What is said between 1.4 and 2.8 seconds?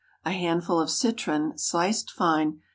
sliced fine.